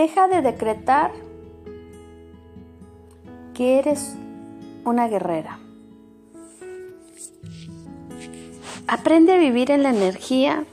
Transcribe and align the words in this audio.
deja 0.00 0.28
de 0.28 0.40
decretar 0.40 1.12
que 3.52 3.78
eres 3.78 4.16
una 4.86 5.08
guerrera. 5.08 5.58
Aprende 8.86 9.34
a 9.34 9.36
vivir 9.36 9.70
en 9.70 9.82
la 9.82 9.90
energía 9.90 10.64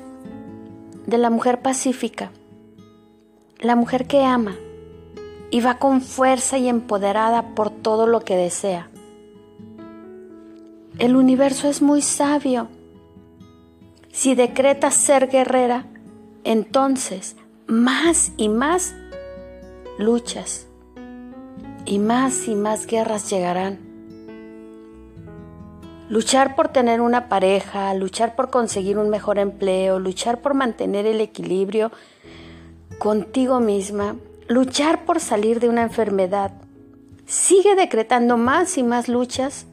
de 1.08 1.18
la 1.18 1.30
mujer 1.30 1.62
pacífica, 1.62 2.32
la 3.60 3.76
mujer 3.76 4.08
que 4.08 4.24
ama 4.24 4.56
y 5.52 5.60
va 5.60 5.78
con 5.78 6.00
fuerza 6.00 6.58
y 6.58 6.70
empoderada 6.70 7.54
por 7.54 7.70
todo 7.70 8.08
lo 8.08 8.22
que 8.22 8.38
desea. 8.38 8.90
El 11.00 11.18
universo 11.18 11.68
es 11.68 11.82
muy 11.82 12.02
sabio. 12.02 12.70
Si 14.10 14.36
decretas 14.36 14.96
ser 14.96 15.28
guerrera, 15.28 15.86
entonces 16.46 17.36
más 17.68 18.32
y 18.38 18.48
más 18.48 18.96
luchas 19.98 20.68
y 21.86 22.00
más 22.00 22.48
y 22.48 22.56
más 22.56 22.86
guerras 22.86 23.30
llegarán. 23.30 23.80
Luchar 26.10 26.56
por 26.56 26.70
tener 26.70 27.02
una 27.02 27.28
pareja, 27.28 27.94
luchar 27.94 28.36
por 28.36 28.50
conseguir 28.50 28.98
un 28.98 29.10
mejor 29.10 29.40
empleo, 29.40 30.00
luchar 30.00 30.42
por 30.42 30.54
mantener 30.54 31.06
el 31.06 31.20
equilibrio 31.20 31.92
contigo 33.00 33.60
misma, 33.60 34.16
luchar 34.48 35.06
por 35.06 35.20
salir 35.20 35.60
de 35.60 35.70
una 35.70 35.84
enfermedad. 35.84 36.52
Sigue 37.26 37.76
decretando 37.76 38.38
más 38.38 38.78
y 38.78 38.84
más 38.84 39.10
luchas 39.10 39.66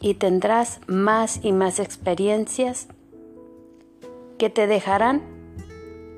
y 0.00 0.14
tendrás 0.14 0.80
más 0.86 1.40
y 1.42 1.52
más 1.52 1.78
experiencias 1.78 2.88
que 4.36 4.50
te 4.50 4.66
dejarán 4.66 5.22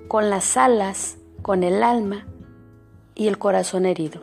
con 0.09 0.31
las 0.31 0.57
alas, 0.57 1.19
con 1.45 1.63
el 1.63 1.83
alma 1.83 2.25
y 3.15 3.29
el 3.29 3.37
corazón 3.37 3.85
herido. 3.85 4.23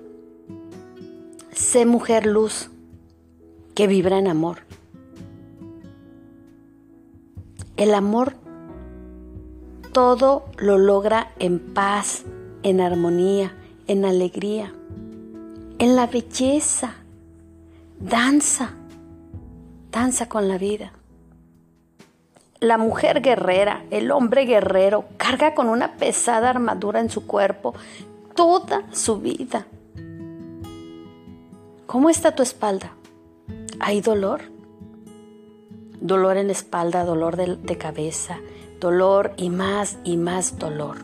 Sé 1.52 1.86
mujer 1.86 2.26
luz 2.26 2.72
que 3.76 3.86
vibra 3.86 4.18
en 4.18 4.28
amor. 4.28 4.62
El 7.78 7.94
amor 7.94 8.34
todo 9.94 10.46
lo 10.58 10.80
logra 10.80 11.32
en 11.38 11.60
paz, 11.60 12.24
en 12.64 12.82
armonía, 12.82 13.56
en 13.86 14.04
alegría, 14.04 14.74
en 15.78 15.96
la 15.96 16.08
belleza. 16.08 16.96
Danza, 18.00 18.74
danza 19.92 20.28
con 20.28 20.48
la 20.48 20.58
vida. 20.58 20.92
La 22.62 22.78
mujer 22.78 23.24
guerrera, 23.24 23.84
el 23.90 24.12
hombre 24.12 24.46
guerrero, 24.46 25.06
carga 25.18 25.56
con 25.56 25.68
una 25.68 25.98
pesada 25.98 26.52
armadura 26.52 27.00
en 27.00 27.10
su 27.10 27.26
cuerpo 27.26 27.74
toda 28.36 28.84
su 28.92 29.20
vida. 29.20 29.66
¿Cómo 31.88 32.12
está 32.12 32.36
tu 32.36 32.44
espalda? 32.44 32.94
¿Hay 33.80 34.02
dolor? 34.02 34.42
Dolor 36.02 36.38
en 36.38 36.46
la 36.46 36.54
espalda, 36.54 37.04
dolor 37.04 37.36
de, 37.36 37.78
cabeza, 37.80 38.38
dolor 38.80 39.34
y 39.38 39.50
más 39.50 39.98
y 40.04 40.18
más 40.18 40.60
dolor. 40.60 40.98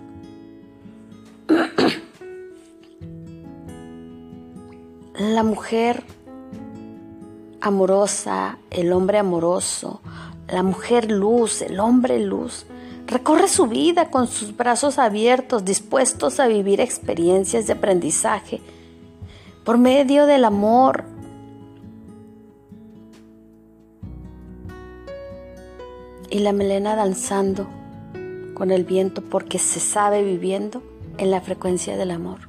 La 5.17 5.41
mujer 5.41 6.03
amorosa, 7.61 8.59
el 8.69 8.93
hombre 8.93 9.17
amoroso, 9.17 10.01
la 10.47 10.63
mujer 10.63 11.11
luz, 11.11 11.61
el 11.61 11.79
hombre 11.79 12.19
luz, 12.19 12.65
recorre 13.05 13.47
su 13.47 13.67
vida 13.67 14.09
con 14.09 14.27
sus 14.27 14.55
brazos 14.55 14.99
abiertos, 14.99 15.65
dispuestos 15.65 16.39
a 16.39 16.47
vivir 16.47 16.81
experiencias 16.81 17.67
de 17.67 17.73
aprendizaje 17.73 18.61
por 19.63 19.77
medio 19.77 20.25
del 20.25 20.45
amor. 20.45 21.03
Y 26.29 26.39
la 26.39 26.51
melena 26.51 26.95
danzando 26.95 27.67
con 28.53 28.71
el 28.71 28.83
viento 28.83 29.21
porque 29.21 29.59
se 29.59 29.79
sabe 29.79 30.23
viviendo 30.23 30.83
en 31.17 31.31
la 31.31 31.41
frecuencia 31.41 31.97
del 31.97 32.11
amor. 32.11 32.47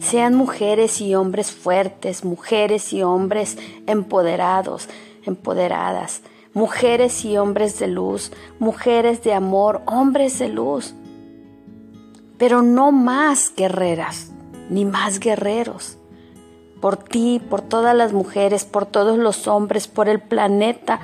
Sean 0.00 0.34
mujeres 0.34 1.00
y 1.00 1.14
hombres 1.14 1.50
fuertes, 1.50 2.24
mujeres 2.24 2.92
y 2.92 3.02
hombres 3.02 3.56
empoderados, 3.86 4.88
empoderadas, 5.26 6.22
mujeres 6.52 7.24
y 7.24 7.36
hombres 7.36 7.78
de 7.78 7.88
luz, 7.88 8.32
mujeres 8.58 9.22
de 9.22 9.34
amor, 9.34 9.82
hombres 9.86 10.38
de 10.38 10.48
luz, 10.48 10.94
pero 12.38 12.62
no 12.62 12.92
más 12.92 13.52
guerreras, 13.54 14.30
ni 14.70 14.84
más 14.84 15.20
guerreros. 15.20 15.98
Por 16.80 16.96
ti, 16.96 17.40
por 17.50 17.62
todas 17.62 17.96
las 17.96 18.12
mujeres, 18.12 18.64
por 18.64 18.86
todos 18.86 19.18
los 19.18 19.48
hombres, 19.48 19.88
por 19.88 20.08
el 20.08 20.20
planeta 20.20 21.00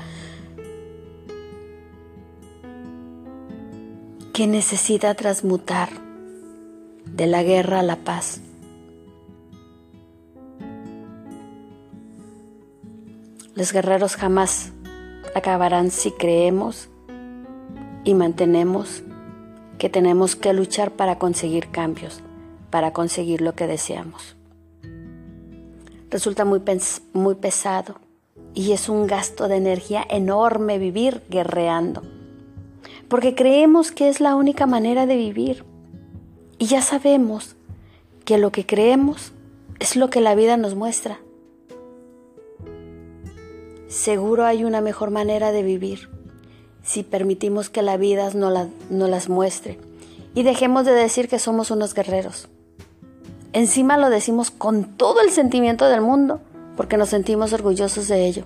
que 4.32 4.46
necesita 4.46 5.14
transmutar 5.14 5.88
de 7.06 7.26
la 7.26 7.42
guerra 7.42 7.80
a 7.80 7.82
la 7.82 7.96
paz. 7.96 8.40
Los 13.60 13.74
guerreros 13.74 14.16
jamás 14.16 14.72
acabarán 15.34 15.90
si 15.90 16.12
creemos 16.12 16.88
y 18.04 18.14
mantenemos 18.14 19.02
que 19.76 19.90
tenemos 19.90 20.34
que 20.34 20.54
luchar 20.54 20.92
para 20.92 21.18
conseguir 21.18 21.68
cambios, 21.68 22.22
para 22.70 22.94
conseguir 22.94 23.42
lo 23.42 23.54
que 23.54 23.66
deseamos. 23.66 24.34
Resulta 26.08 26.46
muy, 26.46 26.60
pesado 27.34 27.96
y 28.54 28.72
es 28.72 28.88
un 28.88 29.06
gasto 29.06 29.46
de 29.46 29.56
energía 29.56 30.06
enorme 30.08 30.78
vivir 30.78 31.22
guerreando, 31.28 32.00
porque 33.08 33.34
creemos 33.34 33.92
que 33.92 34.08
es 34.08 34.22
la 34.22 34.36
única 34.36 34.64
manera 34.64 35.04
de 35.04 35.16
vivir 35.16 35.66
y 36.56 36.64
ya 36.64 36.80
sabemos 36.80 37.56
que 38.24 38.38
lo 38.38 38.52
que 38.52 38.64
creemos 38.64 39.34
es 39.80 39.96
lo 39.96 40.08
que 40.08 40.22
la 40.22 40.34
vida 40.34 40.56
nos 40.56 40.74
muestra 40.74 41.20
Seguro 43.90 44.44
hay 44.44 44.62
una 44.62 44.80
mejor 44.80 45.10
manera 45.10 45.50
de 45.50 45.64
vivir 45.64 46.08
si 46.84 47.02
permitimos 47.02 47.70
que 47.70 47.82
la 47.82 47.96
vida 47.96 48.30
nos, 48.34 48.68
las 48.88 49.28
muestre 49.28 49.80
y 50.32 50.44
dejemos 50.44 50.86
de 50.86 50.92
decir 50.92 51.28
que 51.28 51.40
somos 51.40 51.72
unos 51.72 51.92
guerreros. 51.92 52.48
Encima 53.52 53.98
lo 53.98 54.08
decimos 54.08 54.52
con 54.52 54.84
todo 54.96 55.20
el 55.20 55.30
sentimiento 55.30 55.86
del 55.86 56.02
mundo 56.02 56.40
porque 56.76 56.96
nos 56.96 57.08
sentimos 57.08 57.52
orgullosos 57.52 58.06
de 58.06 58.28
ello. 58.28 58.44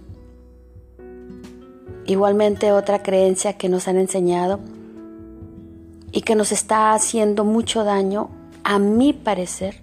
Igualmente 2.07 2.73
otra 2.73 3.03
creencia 3.03 3.59
que 3.59 3.69
nos 3.69 3.87
han 3.87 3.99
enseñado 3.99 4.61
y 6.11 6.23
que 6.23 6.37
nos 6.37 6.53
está 6.53 6.95
haciendo 6.95 7.45
mucho 7.45 7.85
daño, 7.85 8.31
a 8.63 8.79
mi 8.79 9.13
parecer, 9.13 9.83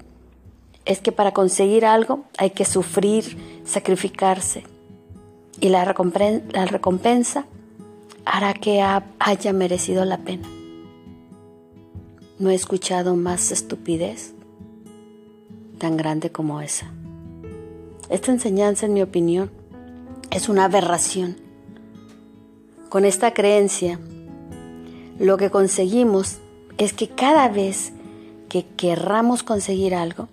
es 0.85 1.01
que 1.01 1.11
para 1.11 1.33
conseguir 1.33 1.85
algo 1.85 2.23
hay 2.39 2.49
que 2.49 2.66
sufrir, 2.66 3.38
sacrificarse, 3.63 4.63
y 5.61 5.69
la 5.69 5.85
recompensa, 5.85 7.45
hará 8.25 8.53
que 8.53 8.81
haya 8.81 9.53
merecido 9.53 10.03
la 10.05 10.17
pena. 10.17 10.49
No 12.39 12.49
he 12.49 12.55
escuchado 12.55 13.16
más 13.16 13.51
estupidez 13.51 14.33
tan 15.77 15.97
grande 15.97 16.31
como 16.31 16.61
esa. 16.61 16.91
Esta 18.09 18.31
enseñanza, 18.31 18.88
en 18.88 18.94
mi 18.94 19.03
opinión, 19.03 19.51
es 20.31 20.49
una 20.49 20.66
aberración. 20.66 21.37
Con 22.90 23.05
esta 23.05 23.34
creencia, 23.34 23.99
lo 25.19 25.37
que 25.37 25.52
conseguimos 25.52 26.40
es 26.79 26.93
que 26.93 27.07
cada 27.07 27.47
vez 27.49 27.93
que 28.49 28.66
querramos 28.66 29.43
conseguir 29.43 29.93
algo, 29.93 30.28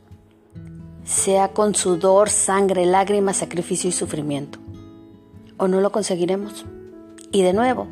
sea 1.04 1.48
con 1.48 1.74
sudor, 1.74 2.31
sangre, 2.31 2.86
lágrimas, 2.86 3.36
sacrificio 3.36 3.90
y 3.90 3.92
sufrimiento 3.92 4.58
o 5.58 5.69
no 5.69 5.81
lo 5.81 5.93
conseguiremos. 5.93 6.64
Y 7.31 7.43
de 7.43 7.52
nuevo, 7.52 7.87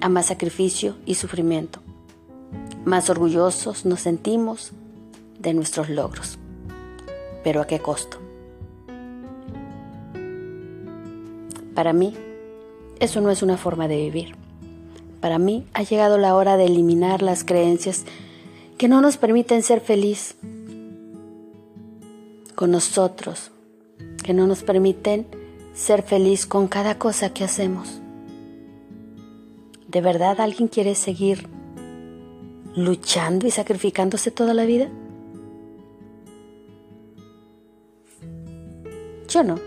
a 0.00 0.08
más 0.08 0.26
sacrificio 0.26 0.96
y 1.04 1.16
sufrimiento. 1.16 1.80
Más 2.84 3.10
orgullosos 3.10 3.84
nos 3.84 4.00
sentimos 4.00 4.72
de 5.38 5.54
nuestros 5.54 5.88
logros. 5.88 6.38
Pero 7.42 7.60
¿a 7.60 7.66
qué 7.66 7.80
costo? 7.80 8.18
Para 11.74 11.92
mí, 11.92 12.14
eso 13.00 13.20
no 13.20 13.30
es 13.30 13.42
una 13.42 13.56
forma 13.56 13.88
de 13.88 13.96
vivir. 13.96 14.34
Para 15.20 15.38
mí 15.38 15.64
ha 15.74 15.82
llegado 15.82 16.18
la 16.18 16.34
hora 16.34 16.56
de 16.56 16.66
eliminar 16.66 17.22
las 17.22 17.44
creencias 17.44 18.04
que 18.76 18.88
no 18.88 19.00
nos 19.00 19.16
permiten 19.16 19.62
ser 19.62 19.80
feliz 19.80 20.36
con 22.54 22.70
nosotros, 22.70 23.50
que 24.22 24.34
no 24.34 24.46
nos 24.46 24.62
permiten 24.62 25.26
ser 25.74 26.02
feliz 26.02 26.46
con 26.46 26.68
cada 26.68 26.98
cosa 26.98 27.32
que 27.32 27.44
hacemos. 27.44 28.00
¿De 29.86 30.00
verdad 30.00 30.40
alguien 30.40 30.68
quiere 30.68 30.94
seguir 30.94 31.48
luchando 32.74 33.46
y 33.46 33.50
sacrificándose 33.50 34.30
toda 34.30 34.54
la 34.54 34.64
vida? 34.64 34.88
Yo 39.28 39.44
no. 39.44 39.58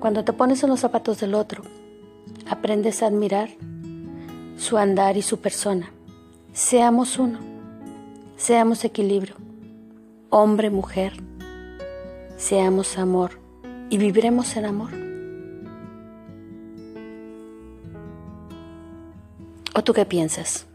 Cuando 0.00 0.24
te 0.24 0.32
pones 0.32 0.62
en 0.62 0.70
los 0.70 0.80
zapatos 0.80 1.20
del 1.20 1.34
otro, 1.34 1.62
aprendes 2.48 3.02
a 3.02 3.06
admirar 3.06 3.50
su 4.56 4.78
andar 4.78 5.16
y 5.16 5.22
su 5.22 5.40
persona. 5.40 5.90
Seamos 6.52 7.18
uno, 7.18 7.38
seamos 8.36 8.84
equilibrio, 8.84 9.34
hombre, 10.30 10.70
mujer, 10.70 11.14
seamos 12.36 12.96
amor 12.98 13.45
y 13.90 13.98
viviremos 13.98 14.56
en 14.56 14.64
amor. 14.64 14.90
¿O 19.74 19.84
tú 19.84 19.92
qué 19.92 20.04
piensas? 20.06 20.66